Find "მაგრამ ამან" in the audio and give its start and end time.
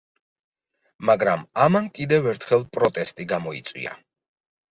1.09-1.89